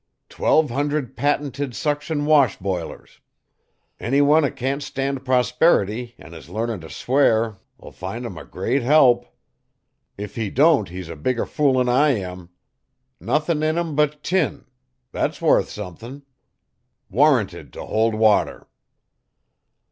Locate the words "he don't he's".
10.37-11.07